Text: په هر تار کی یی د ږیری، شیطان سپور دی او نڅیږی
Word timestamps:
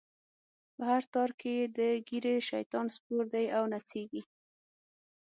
په 0.75 0.81
هر 0.91 1.03
تار 1.13 1.29
کی 1.39 1.51
یی 1.57 1.65
د 1.77 1.79
ږیری، 2.07 2.35
شیطان 2.49 2.85
سپور 2.95 3.23
دی 3.33 3.45
او 3.57 3.63
نڅیږی 3.71 4.21